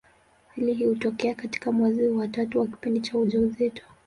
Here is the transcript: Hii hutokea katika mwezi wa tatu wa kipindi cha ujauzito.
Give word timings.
Hii 0.55 0.85
hutokea 0.85 1.35
katika 1.35 1.71
mwezi 1.71 2.07
wa 2.07 2.27
tatu 2.27 2.59
wa 2.59 2.67
kipindi 2.67 2.99
cha 2.99 3.17
ujauzito. 3.17 3.83